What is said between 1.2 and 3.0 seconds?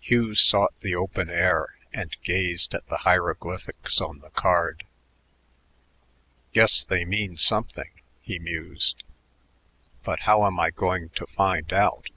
air and gazed at the